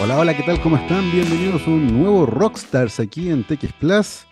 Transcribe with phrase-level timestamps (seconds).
[0.00, 0.60] Hola, hola, ¿qué tal?
[0.60, 1.10] ¿Cómo están?
[1.10, 4.26] Bienvenidos a un nuevo Rockstars aquí en TX Plus.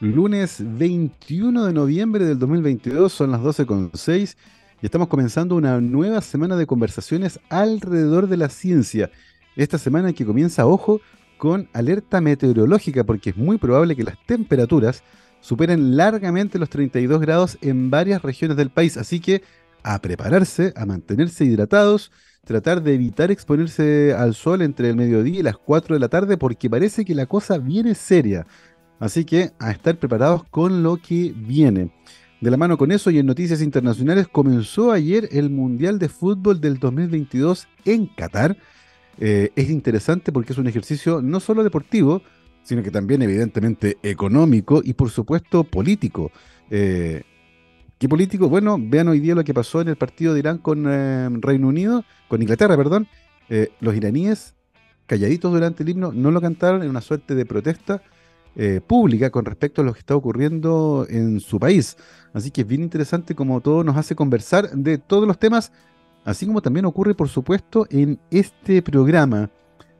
[0.00, 4.36] Lunes 21 de noviembre del 2022, son las 12.06
[4.82, 9.12] y estamos comenzando una nueva semana de conversaciones alrededor de la ciencia.
[9.54, 11.00] Esta semana que comienza, ojo,
[11.38, 15.04] con alerta meteorológica porque es muy probable que las temperaturas
[15.40, 18.96] superen largamente los 32 grados en varias regiones del país.
[18.96, 19.42] Así que
[19.82, 22.10] a prepararse, a mantenerse hidratados
[22.44, 26.36] tratar de evitar exponerse al sol entre el mediodía y las 4 de la tarde
[26.36, 28.46] porque parece que la cosa viene seria.
[28.98, 31.92] Así que a estar preparados con lo que viene.
[32.40, 36.60] De la mano con eso y en noticias internacionales comenzó ayer el Mundial de Fútbol
[36.60, 38.56] del 2022 en Qatar.
[39.18, 42.22] Eh, es interesante porque es un ejercicio no solo deportivo,
[42.64, 46.32] sino que también evidentemente económico y por supuesto político.
[46.70, 47.22] Eh,
[48.02, 48.48] ¿Qué político?
[48.48, 51.68] Bueno, vean hoy día lo que pasó en el partido de Irán con eh, Reino
[51.68, 53.06] Unido, con Inglaterra, perdón.
[53.48, 54.56] Eh, los iraníes,
[55.06, 58.02] calladitos durante el himno, no lo cantaron en una suerte de protesta
[58.56, 61.96] eh, pública con respecto a lo que está ocurriendo en su país.
[62.32, 65.70] Así que es bien interesante como todo nos hace conversar de todos los temas,
[66.24, 69.48] así como también ocurre, por supuesto, en este programa.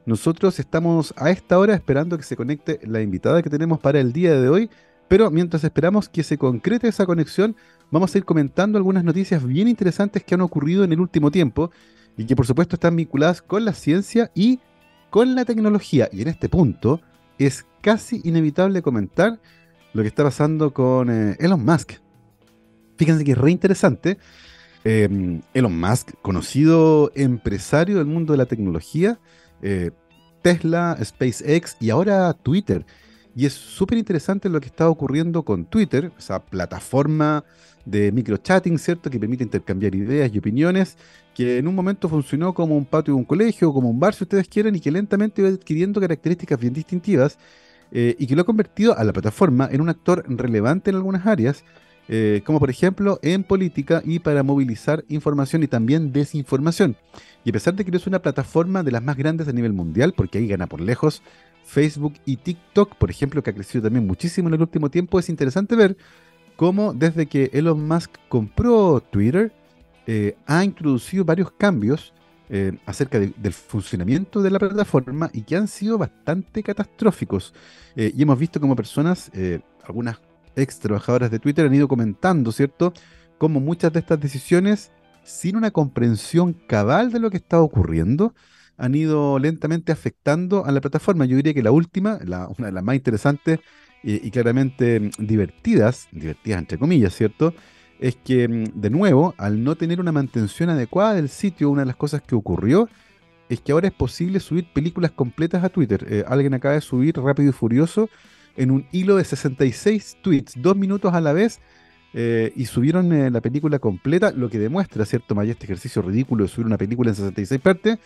[0.05, 4.11] Nosotros estamos a esta hora esperando que se conecte la invitada que tenemos para el
[4.11, 4.69] día de hoy,
[5.07, 7.55] pero mientras esperamos que se concrete esa conexión,
[7.93, 11.69] vamos a ir comentando algunas noticias bien interesantes que han ocurrido en el último tiempo
[12.17, 14.59] y que por supuesto están vinculadas con la ciencia y
[15.11, 16.09] con la tecnología.
[16.11, 17.01] Y en este punto
[17.37, 19.39] es casi inevitable comentar
[19.93, 21.93] lo que está pasando con eh, Elon Musk.
[22.97, 24.17] Fíjense que es re interesante.
[24.83, 29.19] Em, Elon Musk, conocido empresario del mundo de la tecnología,
[29.61, 29.91] eh,
[30.41, 32.87] Tesla, SpaceX y ahora Twitter.
[33.35, 37.43] Y es súper interesante lo que está ocurriendo con Twitter, esa plataforma
[37.85, 39.09] de microchatting, ¿cierto?
[39.09, 40.97] Que permite intercambiar ideas y opiniones,
[41.33, 44.23] que en un momento funcionó como un patio de un colegio, como un bar, si
[44.23, 47.37] ustedes quieren, y que lentamente va adquiriendo características bien distintivas,
[47.91, 51.25] eh, y que lo ha convertido a la plataforma en un actor relevante en algunas
[51.27, 51.63] áreas,
[52.09, 56.97] eh, como por ejemplo en política y para movilizar información y también desinformación.
[57.45, 59.73] Y a pesar de que no es una plataforma de las más grandes a nivel
[59.73, 61.21] mundial, porque ahí gana por lejos
[61.63, 65.29] Facebook y TikTok, por ejemplo, que ha crecido también muchísimo en el último tiempo, es
[65.29, 65.95] interesante ver
[66.55, 69.51] cómo desde que Elon Musk compró Twitter,
[70.05, 72.13] eh, ha introducido varios cambios
[72.49, 77.53] eh, acerca del funcionamiento de la plataforma y que han sido bastante catastróficos.
[77.95, 79.31] Eh, y hemos visto como personas,
[79.83, 80.19] algunas
[80.55, 82.93] ex trabajadoras de Twitter han ido comentando, ¿cierto?
[83.37, 84.91] Cómo muchas de estas decisiones,
[85.23, 88.35] sin una comprensión cabal de lo que está ocurriendo,
[88.77, 91.25] han ido lentamente afectando a la plataforma.
[91.25, 92.19] Yo diría que la última,
[92.57, 93.59] una de las más interesantes
[94.03, 97.53] y, claramente mm, divertidas, divertidas entre comillas, ¿cierto?
[97.99, 101.87] Es que, mm, de nuevo, al no tener una mantención adecuada del sitio, una de
[101.87, 102.89] las cosas que ocurrió
[103.49, 106.05] es que ahora es posible subir películas completas a Twitter.
[106.09, 108.09] Eh, alguien acaba de subir Rápido y Furioso
[108.55, 111.59] en un hilo de 66 tweets, dos minutos a la vez,
[112.13, 116.43] eh, y subieron eh, la película completa, lo que demuestra, ¿cierto, Maya, este ejercicio ridículo
[116.43, 117.97] de subir una película en 66 partes,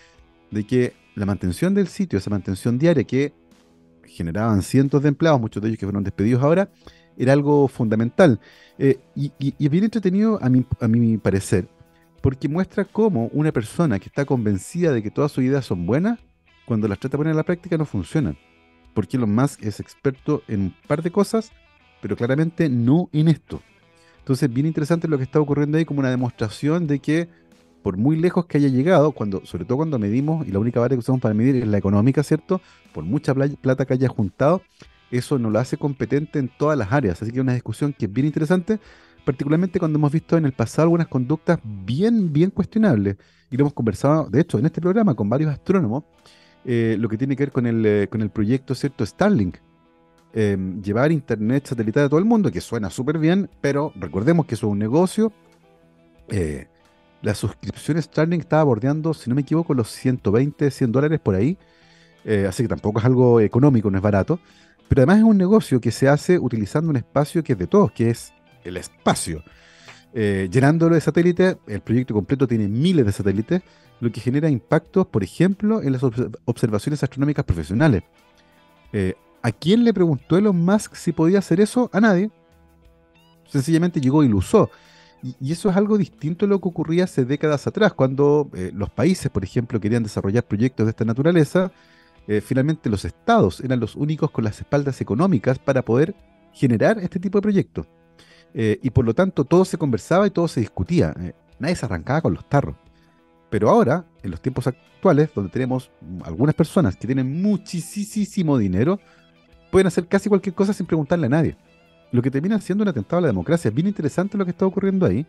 [0.49, 3.33] de que la mantención del sitio, esa mantención diaria que
[4.07, 6.69] generaban cientos de empleados, muchos de ellos que fueron despedidos ahora,
[7.17, 8.39] era algo fundamental.
[8.77, 11.67] Eh, y, es bien entretenido a mi, mi parecer,
[12.21, 16.19] porque muestra cómo una persona que está convencida de que todas sus ideas son buenas,
[16.65, 18.37] cuando las trata de poner en la práctica no funcionan.
[18.93, 21.51] Porque Elon Musk es experto en un par de cosas,
[22.01, 23.61] pero claramente no en esto.
[24.19, 27.29] Entonces, bien interesante lo que está ocurriendo ahí como una demostración de que
[27.83, 30.95] por muy lejos que haya llegado, cuando, sobre todo cuando medimos, y la única vara
[30.95, 32.61] que usamos para medir es la económica, ¿cierto?
[32.93, 34.61] Por mucha plata que haya juntado,
[35.11, 37.21] eso no lo hace competente en todas las áreas.
[37.21, 38.79] Así que es una discusión que es bien interesante,
[39.25, 43.17] particularmente cuando hemos visto en el pasado algunas conductas bien, bien cuestionables.
[43.49, 46.03] Y lo hemos conversado, de hecho, en este programa con varios astrónomos,
[46.65, 49.05] eh, lo que tiene que ver con el, eh, con el proyecto, ¿cierto?
[49.05, 49.57] Starlink.
[50.33, 54.55] Em, llevar internet satelital a todo el mundo, que suena súper bien, pero recordemos que
[54.55, 55.31] eso es un negocio.
[56.27, 56.67] Eh,
[57.21, 61.57] la suscripción Starlink estaba bordeando, si no me equivoco, los 120, 100 dólares por ahí.
[62.25, 64.39] Eh, así que tampoco es algo económico, no es barato.
[64.87, 67.91] Pero además es un negocio que se hace utilizando un espacio que es de todos,
[67.91, 68.33] que es
[68.63, 69.43] el espacio.
[70.13, 73.61] Eh, llenándolo de satélites, el proyecto completo tiene miles de satélites,
[73.99, 76.01] lo que genera impactos, por ejemplo, en las
[76.45, 78.03] observaciones astronómicas profesionales.
[78.93, 81.89] Eh, ¿A quién le preguntó Elon Musk si podía hacer eso?
[81.93, 82.31] A nadie.
[83.47, 84.69] Sencillamente llegó y lo usó.
[85.23, 88.89] Y, eso es algo distinto a lo que ocurría hace décadas atrás, cuando eh, los
[88.89, 91.71] países, por ejemplo, querían desarrollar proyectos de esta naturaleza,
[92.27, 96.13] eh, finalmente los estados eran los únicos con las espaldas económicas para poder
[96.53, 97.87] generar este tipo de proyectos.
[98.53, 101.13] Eh, y por lo tanto todo se conversaba y todo se discutía.
[101.59, 102.75] nadie se arrancaba con los tarros.
[103.49, 105.89] Pero ahora, en los tiempos actuales, donde tenemos
[106.23, 108.99] algunas personas que tienen muchísimo dinero,
[109.71, 111.57] pueden hacer casi cualquier cosa sin preguntarle a nadie.
[112.11, 113.69] Lo que termina siendo un atentado a la democracia.
[113.69, 115.25] Es bien interesante lo que está ocurriendo ahí.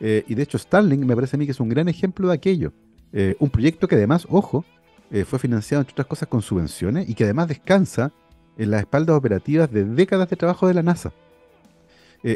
[0.00, 2.34] Eh, y de hecho, Starlink me parece a mí que es un gran ejemplo de
[2.34, 2.72] aquello.
[3.12, 4.64] Eh, un proyecto que además, ojo,
[5.10, 8.12] eh, fue financiado, entre otras cosas, con subvenciones y que además descansa
[8.56, 11.12] en las espaldas operativas de décadas de trabajo de la NASA.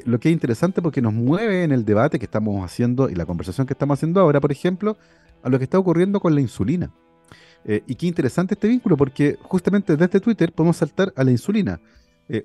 [0.07, 3.27] lo que es interesante porque nos mueve en el debate que estamos haciendo y la
[3.27, 4.97] conversación que estamos haciendo ahora, por ejemplo,
[5.43, 6.91] a lo que está ocurriendo con la insulina.
[7.67, 11.81] y qué interesante este vínculo porque justamente desde Twitter podemos saltar a la insulina.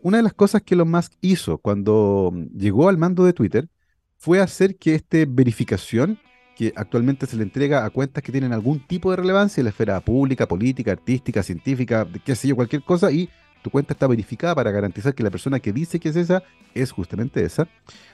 [0.02, 3.70] Una de las cosas que Elon Musk hizo cuando llegó al mando de Twitter
[4.18, 6.20] fue hacer que esta verificación,
[6.56, 9.70] que actualmente se le entrega a cuentas que tienen algún tipo de relevancia en la
[9.70, 13.30] esfera pública, política, artística, científica, qué sé yo, cualquier cosa, y
[13.62, 16.44] tu cuenta está verificada para garantizar que la persona que dice que es esa
[16.74, 17.68] es justamente esa.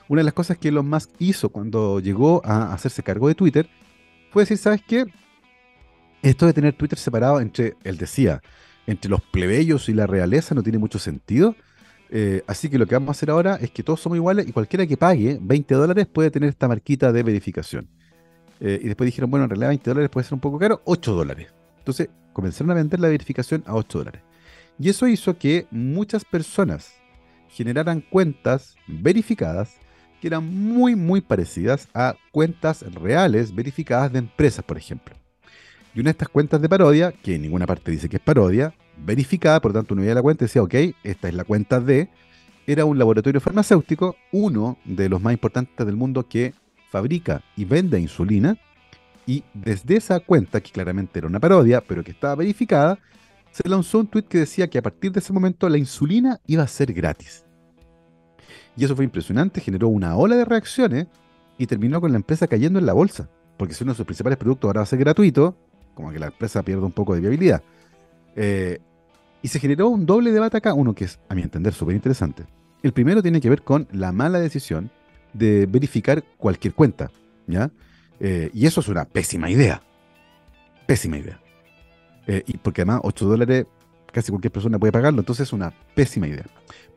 [0.08, 3.68] Una de las cosas que Elon Musk hizo cuando llegó a hacerse cargo de Twitter
[4.30, 5.04] fue decir, ¿sabes qué?
[6.22, 8.42] Esto de tener Twitter separado entre, él decía,
[8.86, 11.54] entre los plebeyos y la realeza no tiene mucho sentido.
[12.08, 14.52] Eh, así que lo que vamos a hacer ahora es que todos somos iguales y
[14.52, 17.88] cualquiera que pague 20 dólares puede tener esta marquita de verificación.
[18.60, 21.12] Eh, y después dijeron, bueno, en realidad 20 dólares puede ser un poco caro, 8
[21.12, 21.48] dólares.
[21.78, 24.22] Entonces comenzaron a vender la verificación a 8 dólares.
[24.78, 26.94] Y eso hizo que muchas personas
[27.48, 29.76] generaran cuentas verificadas
[30.20, 35.14] que eran muy, muy parecidas a cuentas reales verificadas de empresas, por ejemplo.
[35.96, 38.74] Y una de estas cuentas de parodia, que en ninguna parte dice que es parodia,
[39.02, 41.80] verificada, por lo tanto uno veía la cuenta y decía, ok, esta es la cuenta
[41.80, 42.10] de,
[42.66, 46.52] era un laboratorio farmacéutico, uno de los más importantes del mundo que
[46.90, 48.58] fabrica y vende insulina,
[49.24, 52.98] y desde esa cuenta, que claramente era una parodia, pero que estaba verificada,
[53.50, 56.62] se lanzó un tweet que decía que a partir de ese momento la insulina iba
[56.62, 57.46] a ser gratis.
[58.76, 61.06] Y eso fue impresionante, generó una ola de reacciones
[61.56, 63.30] y terminó con la empresa cayendo en la bolsa.
[63.56, 65.56] Porque si uno de sus principales productos ahora va a ser gratuito,
[65.96, 67.62] como que la empresa pierde un poco de viabilidad.
[68.36, 68.78] Eh,
[69.42, 72.44] y se generó un doble debate acá, uno que es, a mi entender, súper interesante.
[72.82, 74.90] El primero tiene que ver con la mala decisión
[75.32, 77.10] de verificar cualquier cuenta,
[77.46, 77.70] ¿ya?
[78.20, 79.82] Eh, y eso es una pésima idea.
[80.86, 81.40] Pésima idea.
[82.26, 83.66] Eh, y porque además 8 dólares
[84.12, 86.46] casi cualquier persona puede pagarlo, entonces es una pésima idea.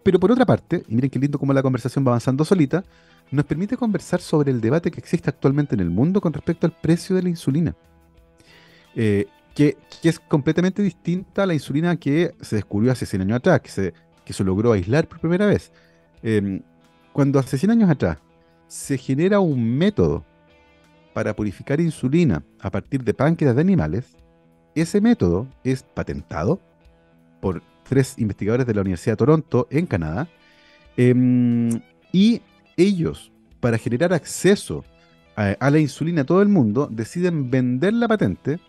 [0.03, 2.83] Pero por otra parte, y miren qué lindo cómo la conversación va avanzando solita,
[3.31, 6.73] nos permite conversar sobre el debate que existe actualmente en el mundo con respecto al
[6.73, 7.75] precio de la insulina.
[9.01, 13.61] Eh, que, es completamente distinta a la insulina que se descubrió hace 100 años atrás,
[13.61, 13.93] que se,
[14.25, 15.71] que se logró aislar por primera vez.
[16.21, 16.61] Em,
[17.13, 18.17] cuando hace 100 años atrás
[18.67, 20.25] se genera un método
[21.13, 24.17] para purificar insulina a partir de páncreas de animales,
[24.75, 26.59] ese método es patentado
[27.39, 30.27] por tres investigadores de la Universidad de Toronto en Canadá,
[30.97, 31.69] em,
[32.11, 32.41] y
[32.75, 33.31] ellos,
[33.61, 34.83] para generar acceso
[35.37, 38.59] a, a, la insulina a todo el mundo, deciden vender la patente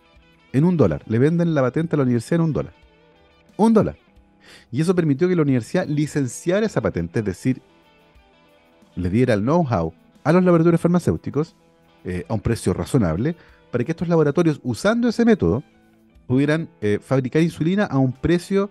[0.52, 1.02] en un dólar.
[1.06, 2.73] Le venden la patente a la universidad en un dólar.
[3.56, 3.97] Un dólar.
[4.70, 7.62] Y eso permitió que la universidad licenciara esa patente, es decir,
[8.97, 9.93] le diera el know-how
[10.25, 11.56] a los laboratorios farmacéuticos
[12.05, 13.37] eh, a un precio razonable
[13.70, 15.62] para que estos laboratorios, usando ese método,
[16.26, 18.70] pudieran eh, fabricar insulina a un precio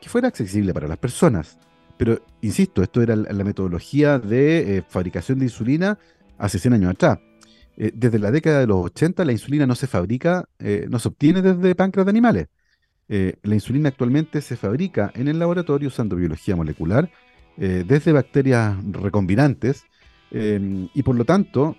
[0.00, 1.58] que fuera accesible para las personas.
[1.96, 5.98] Pero, insisto, esto era la metodología de eh, fabricación de insulina
[6.38, 7.18] hace 100 años atrás.
[7.82, 11.08] Eh, desde la década de los 80 la insulina no se fabrica, eh, no se
[11.08, 12.48] obtiene desde páncreas de animales.
[13.08, 17.10] Eh, la insulina actualmente se fabrica en el laboratorio usando biología molecular,
[17.56, 19.84] desde bacterias recombinantes,
[20.30, 21.76] em, y por lo tanto,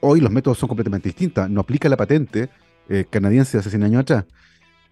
[0.00, 1.50] hoy los métodos son completamente distintos.
[1.50, 2.48] No aplica la patente
[3.10, 4.24] canadiense de hace 100 años atrás.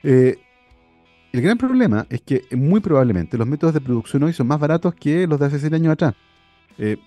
[0.02, 4.94] el gran problema es que muy probablemente los métodos de producción hoy son más baratos
[4.94, 6.14] que los de hace 100 años atrás.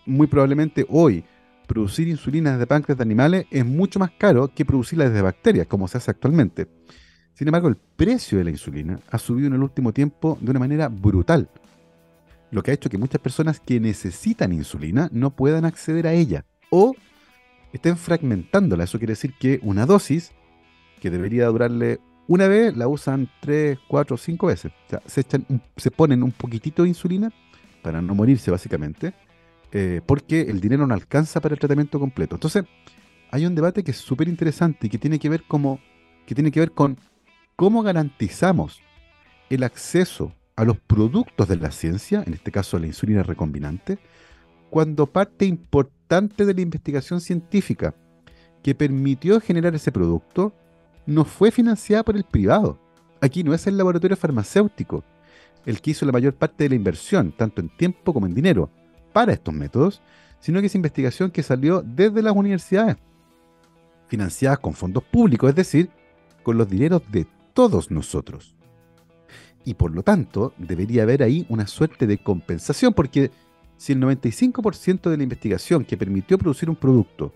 [0.07, 1.23] muy probablemente hoy
[1.65, 5.87] producir insulina desde páncreas de animales es mucho más caro que producirla desde bacterias, como
[5.87, 6.67] se hace actualmente.
[7.33, 10.59] Sin embargo, el precio de la insulina ha subido en el último tiempo de una
[10.59, 11.49] manera brutal,
[12.51, 16.45] lo que ha hecho que muchas personas que necesitan insulina no puedan acceder a ella
[16.69, 16.93] o
[17.73, 18.85] estén fragmentándola.
[18.85, 20.31] Eso quiere decir que una dosis
[21.01, 24.71] que debería durarle una vez la usan tres, cuatro, cinco veces.
[25.05, 25.45] Se, echan
[25.75, 27.31] se ponen un poquitito de insulina
[27.81, 29.13] para no morirse básicamente
[29.77, 32.37] eh, porque el dinero no alcanza para el tratamiento completo.
[32.37, 32.63] Entonces,
[33.29, 35.81] hay un debate que es súper interesante y que tiene que ver como,
[36.25, 36.97] que tiene que ver con
[37.57, 38.79] cómo garantizamos
[39.49, 43.99] el acceso a los productos de la ciencia, en este caso la insulina recombinante,
[44.69, 47.93] cuando parte importante de la investigación científica
[48.63, 50.53] que permitió generar ese producto
[51.05, 52.79] no fue financiada por el privado.
[53.19, 55.03] Aquí no es el laboratorio farmacéutico
[55.65, 58.71] el que hizo la mayor parte de la inversión, tanto en tiempo como en dinero
[59.15, 60.01] para estos métodos,
[60.41, 62.97] sino que es investigación que salió desde las universidades.
[64.07, 65.89] financiadas con fondos públicos, es decir,
[66.43, 68.55] con los dineros de todos nosotros.
[69.63, 73.31] Y por lo tanto, debería haber ahí una suerte de compensación, porque
[73.77, 77.33] si el 95% de la investigación que permitió producir un producto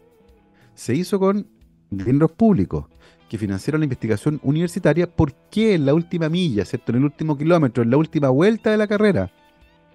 [0.76, 1.48] se hizo con
[1.90, 2.88] dineros públicos
[3.30, 6.92] que financiaron la investigación universitaria, ¿por qué en la última milla, ¿cierto?
[6.92, 9.32] en el último kilómetro, en la última vuelta de la carrera,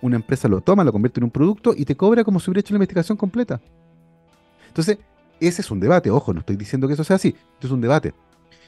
[0.05, 2.61] una empresa lo toma, lo convierte en un producto y te cobra como si hubiera
[2.61, 3.61] hecho la investigación completa?
[4.69, 4.99] Entonces,
[5.41, 7.81] ese es un debate, ojo, no estoy diciendo que eso sea así, esto es un
[7.81, 8.13] debate.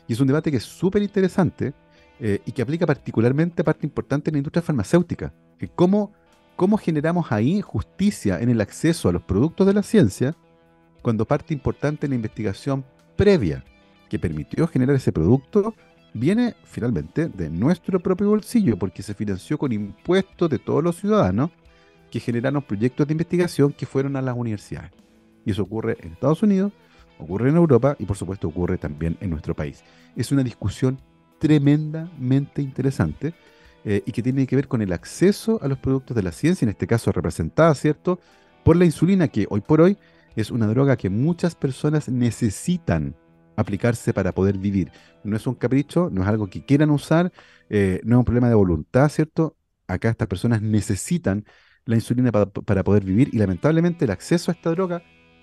[0.09, 1.75] Y es un debate que es súper interesante
[2.21, 5.35] eh, y que aplica particularmente a parte importante en la industria farmacéutica.
[5.75, 6.13] ¿Cómo,
[6.57, 10.35] ¿Cómo generamos ahí justicia en el acceso a los productos de la ciencia
[11.03, 13.63] cuando parte importante en la investigación previa
[14.09, 15.75] que permitió generar ese producto
[16.19, 21.51] viene finalmente de nuestro propio bolsillo, porque se financió con impuestos de todos los ciudadanos
[22.11, 24.93] que generaron proyectos de investigación que fueron a las universidades.
[25.45, 26.73] Y eso ocurre en Estados Unidos,
[27.19, 29.83] ocurre en Europa y por supuesto ocurre también en nuestro país.
[30.17, 30.99] Es una discusión
[31.39, 33.35] tremendamente interesante
[33.85, 36.65] eh, y que tiene que ver con el acceso a los productos de la ciencia,
[36.65, 38.19] en este caso representada, ¿cierto?,
[38.65, 39.97] por la insulina, que hoy por hoy
[40.35, 43.15] es una droga que muchas personas necesitan
[43.57, 44.93] aplicarse para poder vivir.
[45.25, 47.33] No es un capricho, no es algo que quieran usar,
[47.71, 49.57] eh, no es un problema de voluntad, ¿cierto?
[49.89, 51.45] Acá estas personas necesitan
[51.85, 55.03] la insulina para, poder vivir y lamentablemente el acceso a esta droga,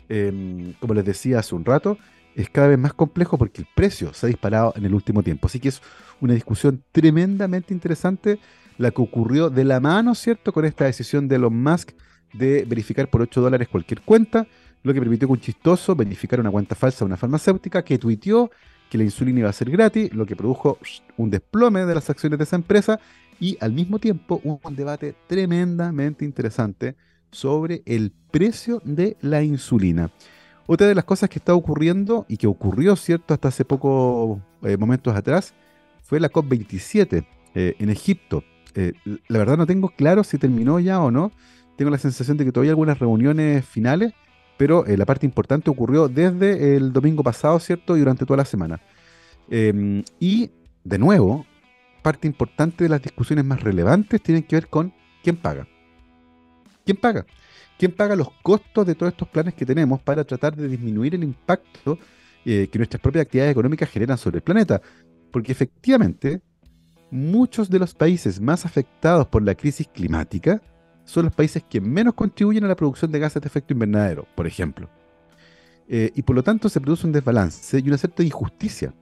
[0.10, 1.98] em, como les decía hace un rato,
[2.36, 5.48] es cada vez más complejo porque el precio se ha disparado en el último tiempo.
[5.48, 5.82] Así que es
[6.20, 8.40] una discusión tremendamente interesante
[8.78, 11.92] la que ocurrió de la mano, ¿cierto?, con esta decisión de Elon Musk
[12.34, 14.48] de verificar por 8 dólares cualquier cuenta
[14.84, 18.52] lo que permitió que un chistoso verificara una cuenta falsa de una farmacéutica que tuiteó
[18.90, 20.78] que la insulina iba a ser gratis, lo que produjo
[21.18, 23.00] un desplome de las acciones de esa empresa
[23.40, 26.96] y al mismo tiempo un debate tremendamente interesante
[27.32, 30.12] sobre el precio de la insulina.
[30.66, 34.78] Otra de las cosas que está ocurriendo y que ocurrió, ¿cierto?, hasta hace pocos eh,
[34.78, 35.54] momentos atrás,
[36.04, 37.26] fue la COP27
[37.56, 38.44] eh, en Egipto.
[38.76, 38.94] Eh,
[39.28, 41.32] la verdad no tengo claro si terminó ya o no.
[41.76, 44.14] Tengo la sensación de que todavía hay algunas reuniones finales,
[44.64, 47.98] pero eh, la parte importante ocurrió desde el domingo pasado, ¿cierto?
[47.98, 48.80] Y durante toda la semana.
[49.50, 50.52] Em, y,
[50.86, 51.46] de nuevo,
[52.02, 55.68] parte importante de las discusiones más relevantes tienen que ver con quién paga.
[56.86, 57.26] ¿Quién paga?
[57.78, 61.26] ¿Quién paga los costos de todos estos planes que tenemos para tratar de disminuir el
[61.26, 62.00] impacto
[62.46, 64.82] eh, que nuestras propias actividades económicas generan sobre el planeta?
[65.30, 66.40] Porque efectivamente,
[67.12, 70.62] muchos de los países más afectados por la crisis climática
[71.06, 74.48] son los países que menos contribuyen a la producción de gases de efecto invernadero, por
[74.48, 74.90] ejemplo.
[75.88, 78.94] Eh, y por lo tanto se produce un desbalance y una cierta injusticia.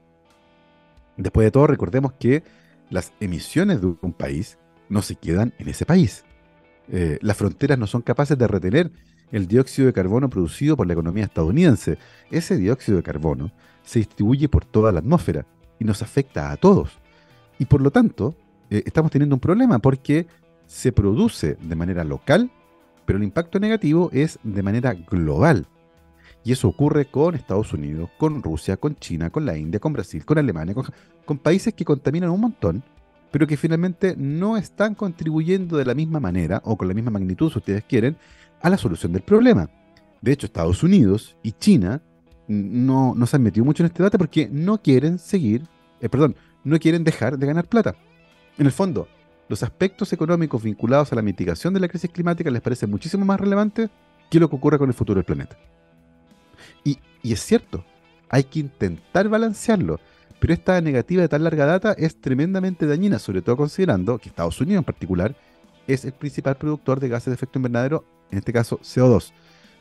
[1.18, 2.44] Después de todo, recordemos que
[2.90, 4.58] las emisiones de un país
[4.90, 6.26] no se quedan en ese país.
[6.90, 8.92] Eh, las fronteras no son capaces de retener
[9.32, 11.98] el dióxido de carbono producido por la economía estadounidense.
[12.32, 13.52] Ese dióxido de carbono
[13.84, 15.46] se distribuye por toda la atmósfera
[15.80, 17.00] y nos afecta a todos.
[17.60, 18.36] Y por lo tanto,
[18.70, 20.28] eh, estamos teniendo un problema porque
[20.72, 22.50] se produce de manera local,
[23.06, 25.68] pero el impacto negativo es de manera global.
[26.46, 30.24] Y eso ocurre con Estados Unidos, con Rusia, con China, con la India, con Brasil,
[30.24, 30.74] con Alemania,
[31.26, 32.84] con, países que contaminan un montón,
[33.32, 37.52] pero que finalmente no están contribuyendo de la misma manera o con la misma magnitud,
[37.52, 38.16] si ustedes quieren,
[38.62, 39.70] a la solución del problema.
[40.22, 42.02] De hecho, Estados Unidos y China
[42.48, 45.64] no, se han metido mucho en este debate porque no quieren seguir,
[46.00, 47.94] eh, perdón, no quieren dejar de ganar plata.
[48.58, 49.10] En el fondo,
[49.52, 53.38] los aspectos económicos vinculados a la mitigación de la crisis climática les parecen muchísimo más
[53.38, 53.90] relevantes
[54.30, 55.58] que lo que ocurre con el futuro del planeta.
[56.86, 57.84] Y, es cierto,
[58.30, 60.00] hay que intentar balancearlo,
[60.40, 64.60] pero esta negativa de tan larga data es tremendamente dañina, sobre todo considerando que Estados
[64.62, 65.36] Unidos en particular
[65.86, 69.34] es el principal productor de gases de efecto invernadero, en este caso CO2.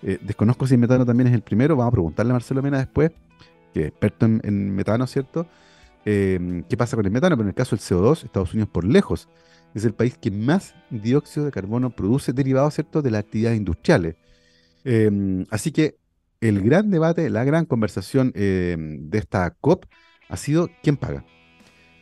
[0.03, 2.79] Eh, desconozco si el metano también es el primero, vamos a preguntarle a Marcelo Mena
[2.79, 3.13] después,
[3.73, 5.47] que es experto en, metano, ¿cierto?
[6.05, 7.37] Eh, ¿Qué pasa con el metano?
[7.37, 9.29] Pero en el caso del CO2, Estados Unidos por lejos
[9.75, 14.17] es el país que más dióxido de carbono produce derivado, ¿cierto?, de las actividades industriales.
[14.85, 15.97] Em, así que
[16.41, 19.85] el gran debate, la gran conversación em, de esta COP
[20.29, 21.25] ha sido quién paga.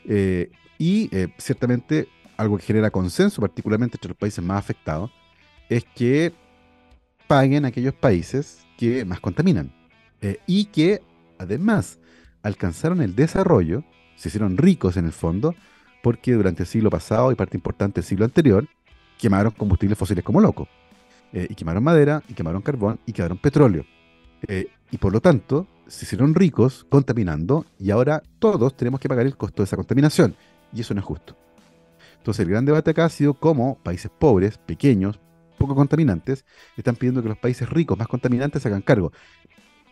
[0.05, 5.11] Eh, y eh, ciertamente algo que genera consenso, particularmente entre los países más afectados,
[5.69, 6.33] es que
[7.27, 9.75] paguen aquellos países que más contaminan
[10.23, 11.03] eh, y que
[11.39, 11.99] además
[12.43, 13.85] alcanzaron el desarrollo,
[14.17, 15.55] se hicieron ricos en el fondo,
[16.03, 18.67] porque durante el siglo pasado y parte importante del siglo anterior
[19.19, 20.69] quemaron combustibles fósiles como locos.
[21.33, 23.85] Eh, y quemaron madera, y quemaron carbón, y quemaron petróleo.
[24.47, 29.27] Eh, y por lo tanto, se hicieron ricos contaminando, y ahora todos tenemos que pagar
[29.27, 30.35] el costo de esa contaminación.
[30.73, 31.37] Y eso no es justo.
[32.19, 35.19] Entonces, el gran debate acá ha sido cómo países pobres, pequeños,
[35.59, 36.45] poco contaminantes,
[36.77, 39.13] están pidiendo que los países ricos, más contaminantes, hagan cargo.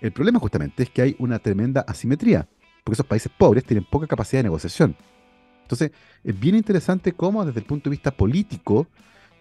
[0.00, 2.48] El problema justamente es que hay una tremenda asimetría,
[2.84, 4.96] porque esos países pobres tienen poca capacidad de negociación.
[5.66, 5.90] Entonces,
[6.22, 8.86] es bien interesante cómo desde el punto de vista político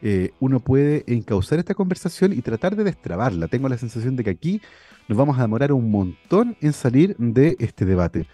[0.01, 3.48] eh, uno puede encauzar esta conversación y tratar de destrabarla.
[3.48, 4.62] Tengo la sensación de que aquí
[5.08, 8.27] nos vamos a demorar un montón en salir de este debate.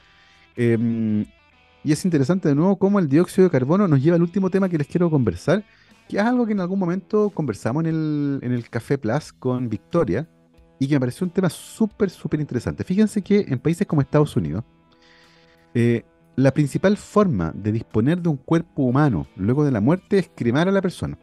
[0.55, 1.25] Em,
[1.83, 4.69] y es interesante de nuevo cómo el dióxido de carbono nos lleva al último tema
[4.69, 5.65] que les quiero conversar,
[6.07, 9.67] que es algo que en algún momento conversamos en el, en el Café Plus con
[9.67, 10.27] Victoria
[10.79, 12.83] y que me pareció un tema súper, súper interesante.
[12.85, 14.63] Fíjense que en países como Estados Unidos,
[15.73, 16.03] eh,
[16.35, 20.67] la principal forma de disponer de un cuerpo humano luego de la muerte es cremar
[20.67, 21.17] a la persona.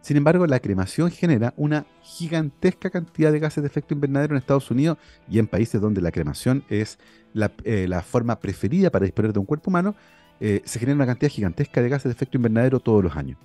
[0.00, 4.70] Sin embargo, la cremación genera una gigantesca cantidad de gases de efecto invernadero en Estados
[4.70, 4.96] Unidos
[5.28, 6.98] y en países donde la cremación es
[7.34, 9.96] la, eh, forma preferida para disponer de un cuerpo humano,
[10.40, 13.38] eh, se genera una cantidad gigantesca de gases de efecto invernadero todos los años.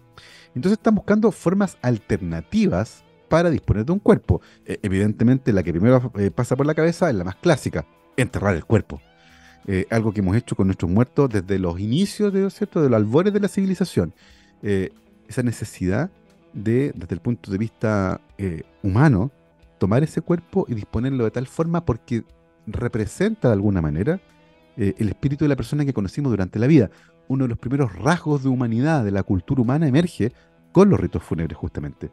[0.53, 4.41] Entonces están buscando formas alternativas para disponer de un cuerpo.
[4.65, 8.63] Eh, evidentemente la que primero pasa por la cabeza es la más clásica, enterrar el
[8.63, 9.01] cuerpo.
[9.89, 12.81] Algo que hemos hecho con nuestros muertos desde los inicios de, ¿cierto?
[12.81, 14.13] de los albores de la civilización.
[14.61, 16.11] esa necesidad
[16.53, 19.31] de, desde el punto de vista eh, humano,
[19.79, 22.23] tomar ese cuerpo y disponerlo de tal forma porque
[22.67, 24.21] representa de alguna manera
[24.77, 26.89] eh, el espíritu de la persona que conocimos durante la vida.
[27.27, 30.31] Uno de los primeros rasgos de humanidad de la cultura humana emerge
[30.71, 32.11] con los ritos fúnebres justamente.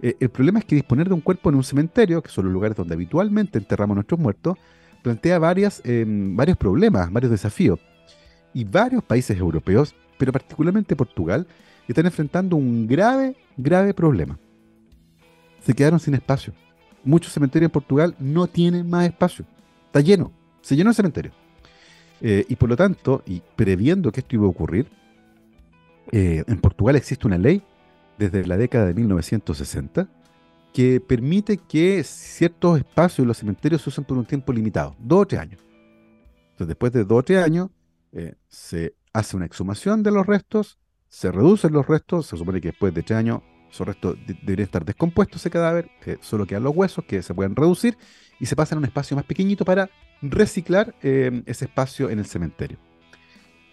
[0.00, 2.54] Eh, el problema es que disponer de un cuerpo en un cementerio, que son los
[2.54, 4.56] lugares donde habitualmente enterramos nuestros muertos,
[5.02, 7.80] plantea varias, em, varios problemas, varios desafíos.
[8.54, 11.46] Y varios países europeos, pero particularmente Portugal,
[11.88, 14.38] están enfrentando un grave, grave problema.
[15.60, 16.52] Se quedaron sin espacio.
[17.04, 19.44] Muchos cementerios en Portugal no tienen más espacio.
[19.86, 20.32] Está lleno.
[20.60, 21.32] Se llenó el cementerio.
[22.20, 24.86] Eh, y por lo tanto, y previendo que esto iba a ocurrir,
[26.12, 27.62] eh, en Portugal existe una ley
[28.18, 30.08] desde la década de 1960
[30.72, 35.22] que permite que ciertos espacios en los cementerios se usen por un tiempo limitado, dos
[35.22, 35.60] o tres años.
[36.52, 37.70] Entonces, después de dos o tres años,
[38.12, 42.68] eh, se hace una exhumación de los restos, se reducen los restos, se supone que
[42.68, 47.04] después de tres años esos restos deberían estar descompuestos ese cadáver, solo quedan los huesos
[47.06, 47.96] que se pueden reducir
[48.38, 49.88] y se pasan a un espacio más pequeñito para
[50.20, 52.78] reciclar em, ese espacio en el cementerio.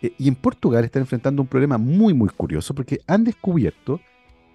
[0.02, 4.00] Eh, y en Portugal están enfrentando un problema muy muy curioso porque han descubierto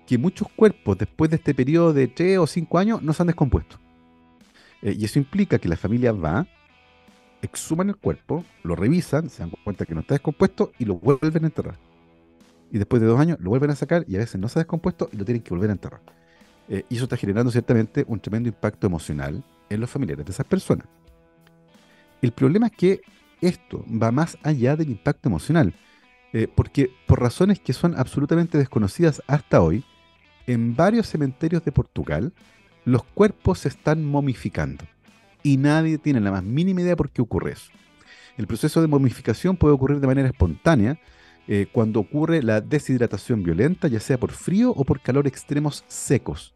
[0.07, 3.27] que muchos cuerpos después de este periodo de tres o cinco años no se han
[3.29, 3.79] descompuesto.
[4.83, 6.47] Eh, y eso implica que la familia va,
[7.43, 11.45] exhuman el cuerpo, lo revisan, se dan cuenta que no está descompuesto y lo vuelven
[11.45, 11.79] a enterrar
[12.75, 14.63] y después de dos años lo vuelven a sacar y a veces no se ha
[14.63, 16.01] descompuesto y lo tienen que volver a enterrar.
[16.69, 20.45] Eh, y eso está generando ciertamente un tremendo impacto emocional en los familiares de esas
[20.45, 20.89] personas.
[22.21, 23.01] El problema es que
[23.41, 25.73] esto va más allá del impacto emocional,
[26.33, 29.85] eh, porque por razones que son absolutamente desconocidas hasta hoy,
[30.47, 32.33] en varios cementerios de Portugal,
[32.85, 34.85] los cuerpos se están momificando
[35.43, 37.71] y nadie tiene la más mínima idea por qué ocurre eso.
[38.37, 40.99] El proceso de momificación puede ocurrir de manera espontánea,
[41.47, 46.55] eh, cuando ocurre la deshidratación violenta, ya sea por frío o por calor extremos secos.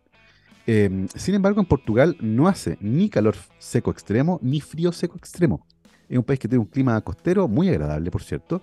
[0.66, 5.66] Em, sin embargo, en Portugal no hace ni calor seco extremo ni frío seco extremo.
[6.08, 8.62] Es un país que tiene un clima costero muy agradable, por cierto,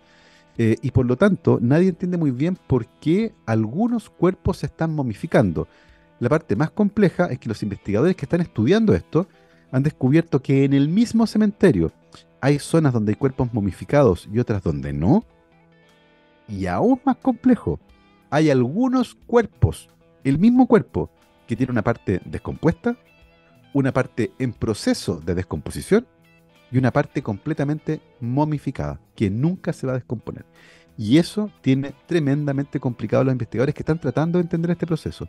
[0.58, 4.94] eh, y por lo tanto nadie entiende muy bien por qué algunos cuerpos se están
[4.94, 5.68] momificando.
[6.20, 9.28] La parte más compleja es que los investigadores que están estudiando esto
[9.72, 11.92] han descubierto que en el mismo cementerio
[12.40, 15.26] hay zonas donde hay cuerpos momificados y otras donde no,
[16.48, 17.80] y aún más complejo,
[18.30, 19.90] hay algunos cuerpos,
[20.24, 21.10] el mismo cuerpo,
[21.48, 22.96] que tiene una parte descompuesta,
[23.74, 26.08] una parte en proceso de descomposición
[26.72, 30.46] y una parte completamente momificada, que nunca se va a descomponer.
[30.98, 35.28] Y eso tiene tremendamente complicado a los investigadores que están tratando de entender este proceso.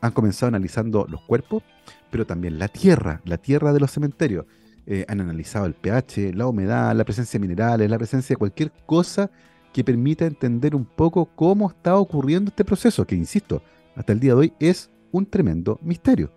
[0.00, 1.62] Han comenzado analizando los cuerpos,
[2.10, 4.46] pero también la tierra, la tierra de los cementerios.
[4.86, 8.72] Eh, han analizado el pH, la humedad, la presencia de minerales, la presencia de cualquier
[8.86, 9.30] cosa
[9.72, 13.62] que permita entender un poco cómo está ocurriendo este proceso, que insisto,
[13.96, 16.32] hasta el día de hoy es un tremendo misterio.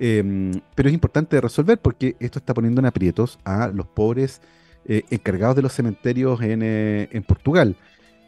[0.00, 4.40] Em, pero es importante resolver porque esto está poniendo en aprietos a los pobres
[4.84, 7.76] eh, encargados de los cementerios en, eh, Portugal.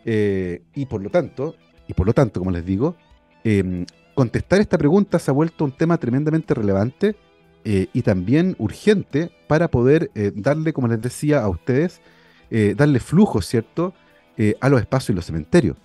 [0.05, 1.55] Eh, y por lo tanto,
[1.87, 2.97] y por lo tanto, como les digo,
[3.45, 7.17] em, contestar esta pregunta se ha vuelto un tema tremendamente relevante
[7.63, 12.01] y también urgente para poder darle, como les decía a ustedes,
[12.75, 13.93] darle flujo, ¿cierto?,
[14.61, 15.77] a los espacios y los cementerios.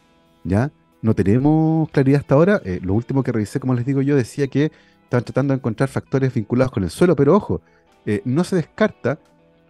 [0.45, 0.71] ¿Ya?
[1.01, 2.61] No tenemos claridad hasta ahora.
[2.81, 4.71] Lo último que revisé, como les digo yo, decía que
[5.17, 7.61] estaban tratando de encontrar factores vinculados con el suelo, pero ojo,
[8.23, 9.19] no se descarta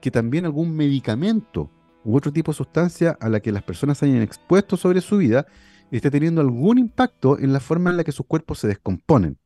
[0.02, 1.72] que también algún medicamento
[2.04, 5.46] u otro tipo de sustancia a la que las personas hayan expuesto sobre su vida
[5.92, 9.38] esté teniendo algún impacto en la forma en la que sus cuerpos se descomponen.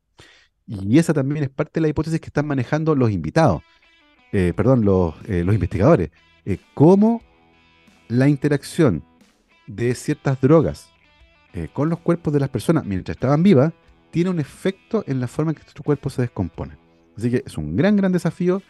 [0.66, 3.62] Y esa también es parte de la hipótesis que están manejando los invitados,
[4.32, 6.10] eh, perdón, los, eh, los investigadores.
[6.44, 7.22] Eh, cómo
[8.08, 9.04] la interacción
[9.66, 10.88] de ciertas drogas
[11.72, 13.72] con los cuerpos de las personas mientras estaban vivas
[14.10, 16.76] tiene un efecto en la forma en que nuestro cuerpo se descompone.
[17.16, 18.62] Así que es un gran, gran desafío.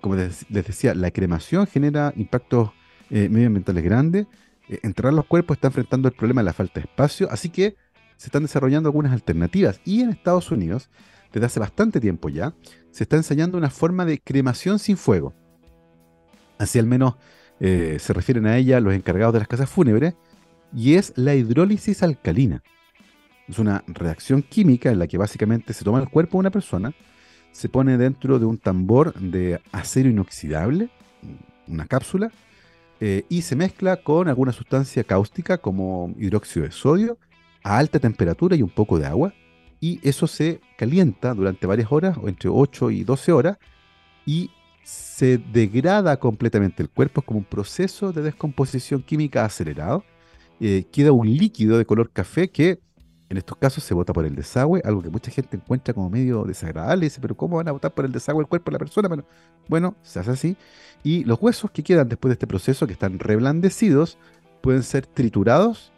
[0.00, 2.70] como les, decía, la cremación genera impactos
[3.10, 4.26] medioambientales grandes.
[4.68, 7.28] enterrar los cuerpos está enfrentando el problema de la falta de espacio.
[7.30, 7.76] Así que
[8.16, 9.80] se están desarrollando algunas alternativas.
[9.84, 10.90] Y en Estados Unidos,
[11.32, 12.54] desde hace bastante tiempo ya,
[12.90, 15.34] se está ensayando una forma de cremación sin fuego.
[16.58, 17.16] Así al menos
[17.60, 20.14] eh, se refieren a ella los encargados de las casas fúnebres,
[20.74, 22.62] y es la hidrólisis alcalina.
[23.48, 26.92] Es una reacción química en la que básicamente se toma el cuerpo de una persona,
[27.52, 30.90] se pone dentro de un tambor de acero inoxidable,
[31.68, 32.30] una cápsula,
[33.00, 37.18] eh, y se mezcla con alguna sustancia cáustica como hidróxido de sodio
[37.62, 39.32] a alta temperatura y un poco de agua,
[39.80, 43.58] y eso se calienta durante varias horas, o entre 8 y 12 horas,
[44.24, 44.50] y
[44.82, 50.04] se degrada completamente el cuerpo, es como un proceso de descomposición química acelerado.
[50.60, 52.78] Eh, queda un líquido de color café que
[53.28, 56.44] en estos casos se bota por el desagüe, algo que mucha gente encuentra como medio
[56.44, 59.08] desagradable, dice, pero ¿cómo van a botar por el desagüe el cuerpo de la persona?
[59.08, 59.24] Bueno,
[59.68, 60.56] bueno, se hace así.
[61.02, 64.18] Y los huesos que quedan después de este proceso, que están reblandecidos,
[64.60, 65.92] pueden ser triturados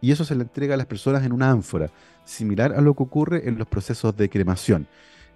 [0.00, 1.90] y eso se le entrega a las personas en una ánfora,
[2.24, 4.86] similar a lo que ocurre en los procesos de cremación.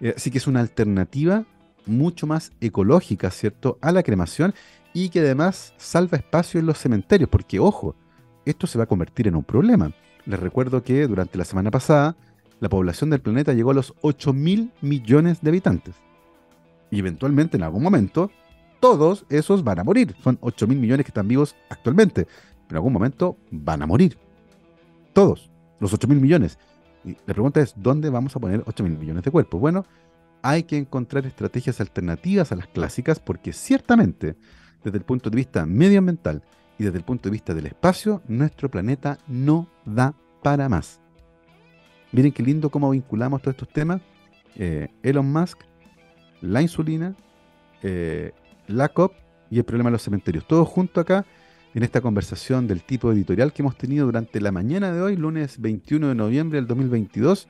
[0.01, 1.45] Eh, así que es una alternativa
[1.87, 4.55] mucho más ecológica, ¿cierto?, a la cremación
[4.95, 7.95] y que además salva espacio en los cementerios, porque ojo,
[8.47, 9.93] esto se va a convertir en un problema.
[10.27, 12.17] Les recuerdo que durante la semana pasada
[12.61, 15.95] la población del planeta llegó a los 8 mil millones de habitantes.
[16.91, 18.31] Y eventualmente, en algún momento,
[18.81, 20.15] todos esos van a morir.
[20.23, 22.25] Son 8 mil millones que están vivos actualmente.
[22.25, 24.17] Pero en algún momento van a morir.
[25.13, 26.59] Todos, los 8 mil millones.
[27.05, 29.61] Y la pregunta es, ¿dónde vamos a poner 8 mil millones de cuerpos?
[29.61, 29.85] Bueno,
[30.43, 34.37] hay que encontrar estrategias alternativas a las clásicas porque ciertamente,
[34.83, 36.43] desde el punto de vista medioambiental
[36.79, 41.01] y desde el punto de vista del espacio, nuestro planeta no da para más.
[42.13, 44.01] Miren qué lindo cómo vinculamos todos estos temas.
[44.57, 45.61] Eh, Elon Musk,
[46.41, 47.15] la insulina,
[47.83, 48.33] eh,
[48.67, 49.15] la COP
[49.51, 50.47] y el problema de los cementerios.
[50.47, 51.27] Todos juntos acá
[51.75, 55.61] en esta conversación del tipo editorial que hemos tenido durante la mañana de hoy, lunes
[55.61, 57.49] 21 de noviembre del 2022,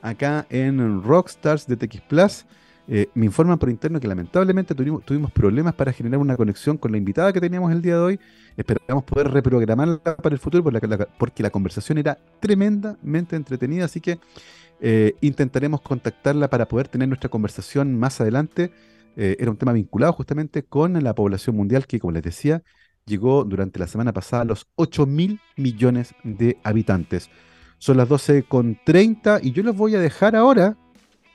[0.00, 2.46] acá en Rockstars de TX Plus.
[2.86, 6.98] Eh, me informan por interno que lamentablemente tuvimos, problemas para generar una conexión con la
[6.98, 8.20] invitada que teníamos el día de hoy.
[8.56, 10.62] Esperamos poder reprogramarla para el futuro
[11.18, 14.18] porque la, conversación era tremendamente entretenida, así que
[14.80, 18.70] eh, intentaremos contactarla para poder tener nuestra conversación más adelante.
[19.16, 22.62] Eh, era un tema vinculado justamente con la población mundial que, como les decía,
[23.06, 27.30] llegó durante la semana pasada a los 8 mil millones de habitantes.
[27.78, 30.76] Son las 12.30 y yo los voy a dejar ahora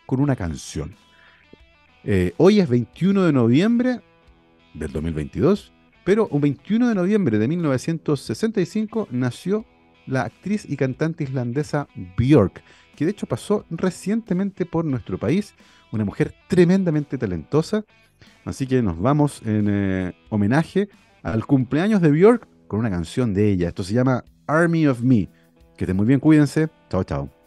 [0.06, 0.96] con una canción.
[2.04, 4.00] Eh, hoy es 21 de noviembre
[4.74, 5.74] del 2022,
[6.06, 9.66] pero un 21 de noviembre de 1965 nació
[10.08, 12.62] la actriz y cantante islandesa Björk,
[12.96, 15.54] que de hecho pasó recientemente por nuestro país,
[15.92, 17.84] una mujer tremendamente talentosa.
[18.46, 20.90] Así que nos vamos en eh, homenaje
[21.22, 23.68] al cumpleaños de Björk con una canción de ella.
[23.68, 25.30] Esto se llama Army of Me.
[25.78, 26.70] Que estén muy bien, cuídense.
[26.90, 27.39] Chao, chao.